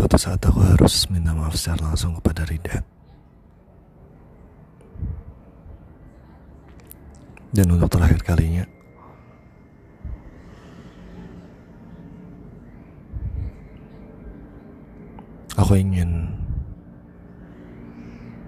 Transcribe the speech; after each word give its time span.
Suatu 0.00 0.16
saat 0.16 0.40
aku 0.40 0.64
harus 0.64 1.12
minta 1.12 1.36
maaf 1.36 1.52
secara 1.52 1.92
langsung 1.92 2.16
kepada 2.16 2.48
Rida. 2.48 2.80
Dan 7.52 7.76
untuk 7.76 7.92
terakhir 7.92 8.24
kalinya, 8.24 8.64
aku 15.60 15.76
ingin 15.76 16.32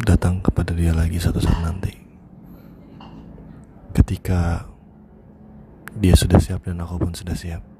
datang 0.00 0.40
kepada 0.40 0.72
dia 0.72 0.96
lagi 0.96 1.20
satu 1.20 1.44
saat 1.44 1.60
nanti. 1.60 1.92
Ketika 3.92 4.64
dia 6.00 6.16
sudah 6.16 6.40
siap 6.40 6.64
dan 6.64 6.80
aku 6.80 7.04
pun 7.04 7.12
sudah 7.12 7.36
siap. 7.36 7.73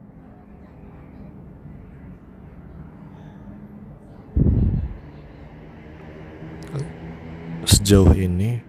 Sejauh 7.65 8.13
ini 8.13 8.61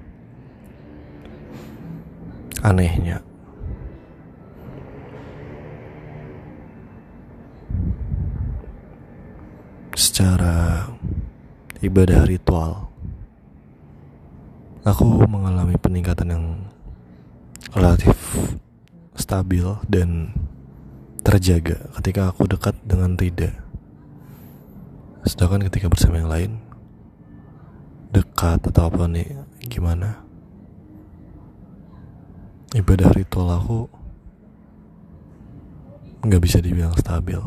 anehnya. 2.64 3.22
Secara 9.96 10.92
ibadah 11.80 12.28
ritual 12.28 12.92
aku 14.86 15.28
mengalami 15.28 15.76
peningkatan 15.80 16.30
yang 16.32 16.46
relatif 17.76 18.16
stabil 19.16 19.66
dan 19.88 20.32
terjaga 21.26 21.90
ketika 22.00 22.30
aku 22.32 22.46
dekat 22.46 22.76
dengan 22.86 23.18
Rida. 23.18 23.52
Sedangkan 25.26 25.66
ketika 25.66 25.90
bersama 25.90 26.22
yang 26.22 26.30
lain 26.30 26.52
dekat 28.16 28.64
atau 28.72 28.88
apa 28.88 29.12
nih 29.12 29.28
gimana? 29.68 30.24
Ibadah 32.72 33.12
ritual 33.12 33.52
aku 33.52 33.92
nggak 36.24 36.40
bisa 36.40 36.64
dibilang 36.64 36.96
stabil. 36.96 37.44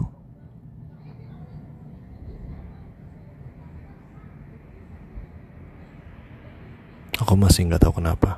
Aku 7.16 7.32
masih 7.34 7.64
nggak 7.64 7.80
tahu 7.80 8.04
kenapa. 8.04 8.36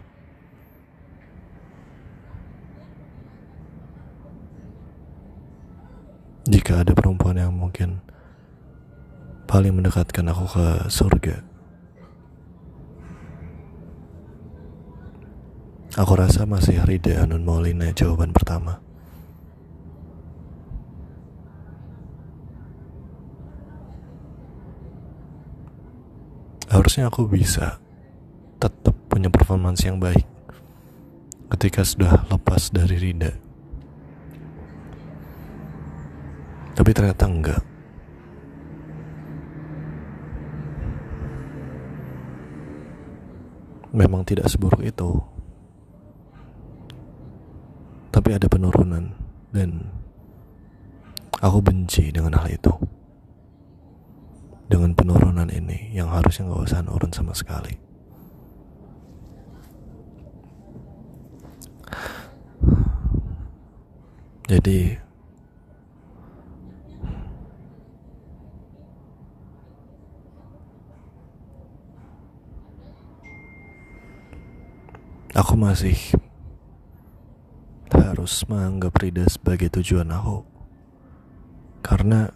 Jika 6.47 6.87
ada 6.87 6.95
perempuan 6.95 7.39
yang 7.39 7.55
mungkin 7.55 7.99
paling 9.51 9.75
mendekatkan 9.75 10.31
aku 10.31 10.47
ke 10.47 10.67
surga 10.91 11.50
Aku 15.99 16.15
rasa 16.15 16.47
masih 16.47 16.79
Rida 16.87 17.27
Anun 17.27 17.43
Maulina 17.43 17.91
jawaban 17.91 18.31
pertama. 18.31 18.79
Harusnya 26.71 27.11
aku 27.11 27.27
bisa 27.27 27.83
tetap 28.63 28.95
punya 29.11 29.27
performance 29.27 29.83
yang 29.83 29.99
baik 29.99 30.23
ketika 31.59 31.83
sudah 31.83 32.23
lepas 32.31 32.71
dari 32.71 32.95
Rida. 32.95 33.35
Tapi 36.79 36.91
ternyata 36.95 37.27
enggak. 37.27 37.63
Memang 43.91 44.23
tidak 44.23 44.47
seburuk 44.47 44.87
itu 44.87 45.19
tapi 48.21 48.37
ada 48.37 48.53
penurunan. 48.53 49.17
Dan 49.49 49.89
aku 51.41 51.65
benci 51.65 52.13
dengan 52.13 52.37
hal 52.37 52.53
itu. 52.53 52.69
Dengan 54.69 54.93
penurunan 54.93 55.49
ini 55.49 55.97
yang 55.97 56.13
harusnya 56.13 56.45
gak 56.53 56.69
usah 56.69 56.85
nurun 56.85 57.09
sama 57.17 57.33
sekali. 57.33 57.81
Jadi 64.53 65.01
aku 75.33 75.55
masih 75.57 75.97
harus 78.21 78.45
menganggap 78.53 79.01
Rida 79.01 79.25
sebagai 79.33 79.73
tujuan 79.81 80.13
aku. 80.13 80.45
Karena 81.81 82.29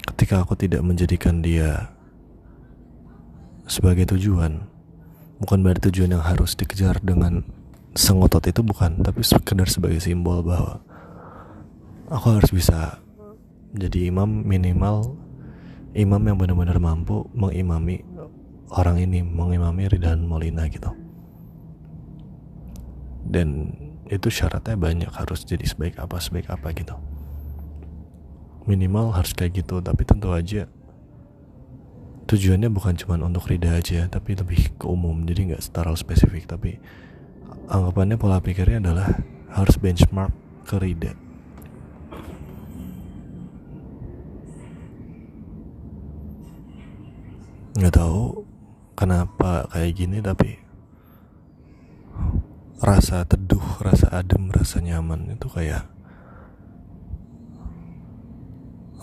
ketika 0.00 0.40
aku 0.40 0.56
tidak 0.56 0.80
menjadikan 0.80 1.44
dia 1.44 1.92
sebagai 3.68 4.08
tujuan, 4.16 4.64
bukan 5.44 5.60
berarti 5.60 5.92
tujuan 5.92 6.16
yang 6.16 6.24
harus 6.24 6.56
dikejar 6.56 7.04
dengan 7.04 7.44
sengotot 7.92 8.40
itu 8.48 8.64
bukan, 8.64 9.04
tapi 9.04 9.20
sekedar 9.20 9.68
sebagai 9.68 10.00
simbol 10.00 10.40
bahwa 10.40 10.80
aku 12.08 12.40
harus 12.40 12.48
bisa 12.48 12.96
jadi 13.76 14.08
imam 14.08 14.40
minimal 14.40 15.20
imam 15.92 16.32
yang 16.32 16.40
benar-benar 16.40 16.80
mampu 16.80 17.28
mengimami 17.36 18.00
orang 18.72 19.04
ini, 19.04 19.20
mengimami 19.20 19.84
Ridan 19.84 20.24
Molina 20.24 20.64
gitu 20.72 20.96
dan 23.28 23.81
itu 24.10 24.28
syaratnya 24.30 24.74
banyak 24.74 25.12
harus 25.12 25.46
jadi 25.46 25.62
sebaik 25.62 26.00
apa 26.00 26.18
sebaik 26.18 26.50
apa 26.50 26.72
gitu. 26.74 26.96
Minimal 28.66 29.14
harus 29.14 29.34
kayak 29.34 29.62
gitu 29.62 29.82
tapi 29.82 30.06
tentu 30.06 30.30
aja 30.30 30.70
tujuannya 32.26 32.70
bukan 32.72 32.96
cuma 32.96 33.20
untuk 33.20 33.44
Rida 33.50 33.76
aja 33.76 34.08
tapi 34.08 34.32
lebih 34.32 34.72
ke 34.80 34.86
umum. 34.88 35.26
Jadi 35.28 35.52
nggak 35.52 35.62
setara 35.62 35.92
spesifik 35.92 36.48
tapi 36.48 36.80
anggapannya 37.68 38.16
pola 38.16 38.40
pikirnya 38.40 38.80
adalah 38.80 39.20
harus 39.52 39.76
benchmark 39.76 40.32
ke 40.64 40.76
Rida. 40.80 41.12
Nggak 47.72 47.94
tahu 47.96 48.44
kenapa 48.96 49.66
kayak 49.72 49.92
gini 49.96 50.20
tapi 50.20 50.60
rasa 52.82 53.22
teduh, 53.22 53.62
rasa 53.78 54.10
adem, 54.10 54.50
rasa 54.50 54.82
nyaman 54.82 55.38
itu 55.38 55.46
kayak 55.46 55.86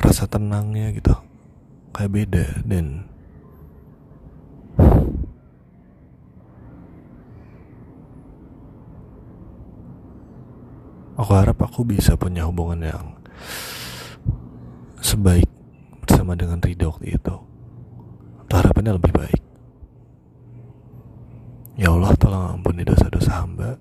rasa 0.03 0.27
tenangnya 0.27 0.91
gitu. 0.91 1.15
Kayak 1.95 2.11
beda 2.11 2.45
dan 2.67 3.07
aku 11.15 11.31
harap 11.31 11.57
aku 11.63 11.87
bisa 11.87 12.19
punya 12.19 12.43
hubungan 12.51 12.83
yang 12.83 13.07
sebaik 14.99 15.47
bersama 16.03 16.35
dengan 16.35 16.59
Ridho 16.59 16.91
waktu 16.91 17.15
itu. 17.15 17.35
Harapannya 18.51 18.99
lebih 18.99 19.15
baik 19.15 19.48
Ya 21.79 21.95
Allah 21.95 22.11
tolong 22.19 22.59
ampuni 22.59 22.83
dosa-dosa 22.83 23.39
hamba. 23.39 23.79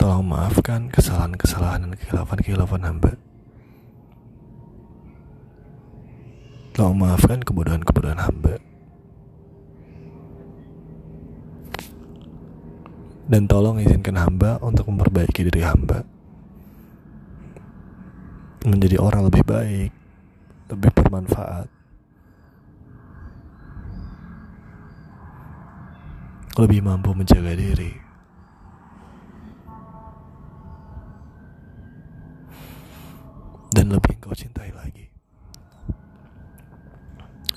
Tolong 0.00 0.24
maafkan 0.24 0.88
kesalahan-kesalahan 0.88 1.84
dan 1.84 1.92
kehilafan-kehilafan 2.00 2.80
hamba. 2.80 3.12
Tolong 6.72 6.96
maafkan 6.96 7.44
kebodohan-kebodohan 7.44 8.24
hamba. 8.24 8.56
Dan 13.28 13.44
tolong 13.44 13.76
izinkan 13.76 14.16
hamba 14.16 14.56
untuk 14.64 14.88
memperbaiki 14.88 15.44
diri 15.44 15.60
hamba. 15.60 16.08
Menjadi 18.64 18.96
orang 18.96 19.28
lebih 19.28 19.44
baik 19.44 19.92
Lebih 20.72 20.90
bermanfaat 20.90 21.75
lebih 26.56 26.80
mampu 26.80 27.12
menjaga 27.12 27.52
diri. 27.52 27.92
Dan 33.76 33.92
lebih 33.92 34.16
kau 34.24 34.32
cintai 34.32 34.72
lagi. 34.72 35.04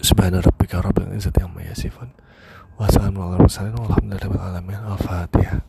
Subhana 0.03 0.43
rabbika 0.43 0.83
rabbil 0.83 1.15
izzati 1.15 1.39
amma 1.39 1.63
yasifun. 1.63 2.11
Wassalamualaikum 2.75 3.47
warahmatullahi 3.47 4.27
wabarakatuh. 4.27 4.87
Al-Fatihah. 4.99 5.68